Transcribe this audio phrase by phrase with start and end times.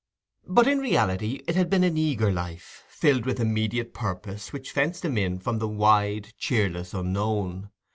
[0.47, 5.05] But in reality it had been an eager life, filled with immediate purpose which fenced
[5.05, 7.69] him in from the wide, cheerless unknown.